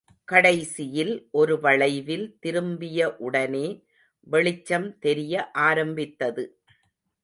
[0.27, 3.67] கடைசியில், ஒரு வளைவில் திரும்பிய உடனே
[4.27, 5.35] வெளிச்சம் தெரிய
[5.51, 6.45] ஆரம்பித்தது.